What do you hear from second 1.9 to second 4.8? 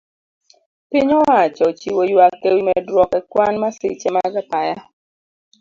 yuak ewi medruok ekwan masiche mag apaya